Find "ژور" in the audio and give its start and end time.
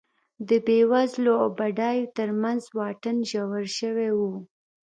3.29-3.63